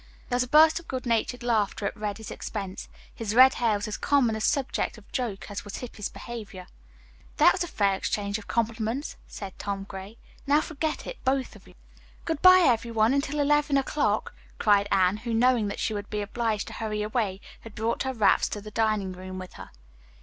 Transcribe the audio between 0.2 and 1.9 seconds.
There was a burst of good natured laughter